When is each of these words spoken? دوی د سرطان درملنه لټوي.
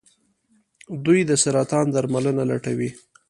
دوی 1.05 1.19
د 1.29 1.31
سرطان 1.43 1.85
درملنه 1.95 2.43
لټوي. 2.51 2.89